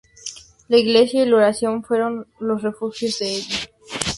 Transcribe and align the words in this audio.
La 0.67 0.77
Iglesia 0.79 1.21
y 1.21 1.27
la 1.29 1.35
oración 1.35 1.83
fueron 1.83 2.25
los 2.39 2.63
refugios 2.63 3.19
de 3.19 3.35
ella. 3.35 3.69